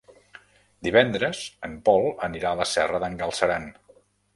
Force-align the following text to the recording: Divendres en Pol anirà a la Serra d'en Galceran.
Divendres 0.87 1.43
en 1.69 1.77
Pol 1.91 2.09
anirà 2.31 2.51
a 2.57 2.61
la 2.65 2.69
Serra 2.75 3.05
d'en 3.07 3.23
Galceran. 3.25 3.75